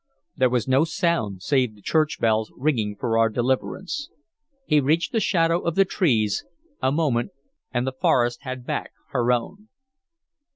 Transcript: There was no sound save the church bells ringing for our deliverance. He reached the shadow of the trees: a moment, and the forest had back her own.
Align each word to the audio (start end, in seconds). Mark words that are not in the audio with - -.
There 0.35 0.49
was 0.49 0.67
no 0.67 0.83
sound 0.83 1.43
save 1.43 1.75
the 1.75 1.81
church 1.83 2.17
bells 2.19 2.51
ringing 2.57 2.95
for 2.99 3.19
our 3.19 3.29
deliverance. 3.29 4.09
He 4.65 4.79
reached 4.79 5.11
the 5.11 5.19
shadow 5.19 5.59
of 5.59 5.75
the 5.75 5.85
trees: 5.85 6.43
a 6.81 6.91
moment, 6.91 7.33
and 7.71 7.85
the 7.85 7.93
forest 7.93 8.39
had 8.41 8.65
back 8.65 8.93
her 9.11 9.31
own. 9.31 9.67